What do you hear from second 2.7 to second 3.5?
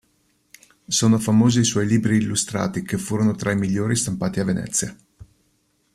che furono